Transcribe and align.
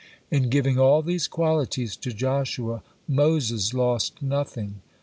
In 0.31 0.49
giving 0.49 0.79
all 0.79 1.03
these 1.03 1.27
qualities 1.27 1.95
to 1.97 2.11
Joshua, 2.11 2.81
Moses 3.07 3.71
lost 3.71 4.19
nothing. 4.19 4.81